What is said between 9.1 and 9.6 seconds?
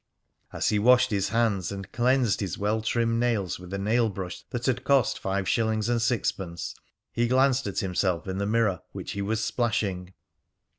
he was